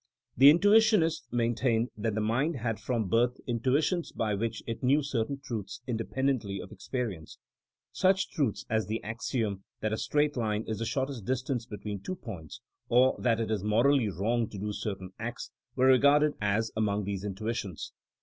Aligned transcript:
The 0.35 0.51
intuitionists 0.51 1.31
maintained 1.31 1.91
that 1.95 2.15
the 2.15 2.21
mind 2.21 2.55
had 2.55 2.79
from 2.79 3.07
birth 3.07 3.37
intuitions 3.45 4.11
by 4.11 4.33
which 4.33 4.63
it 4.65 4.81
knew 4.81 5.03
certain 5.03 5.39
truths 5.43 5.83
independently 5.85 6.59
of 6.59 6.71
experience. 6.71 7.37
Such 7.91 8.31
truths 8.31 8.65
as 8.67 8.87
the 8.87 9.03
axiom 9.03 9.63
that 9.81 9.93
a 9.93 9.97
straighjt 9.97 10.37
line 10.37 10.63
is 10.65 10.79
the 10.79 10.87
shortest 10.87 11.25
dis 11.25 11.43
tance 11.43 11.67
between 11.67 11.99
two 11.99 12.15
points, 12.15 12.61
or 12.89 13.15
that 13.19 13.39
it 13.39 13.51
is 13.51 13.63
morally 13.63 14.09
wrong 14.09 14.49
to 14.49 14.57
do 14.57 14.73
certain 14.73 15.11
acts, 15.19 15.51
were 15.75 15.85
regarded 15.85 16.33
as 16.41 16.71
among 16.75 17.03
these 17.03 17.23
intuitions. 17.23 17.93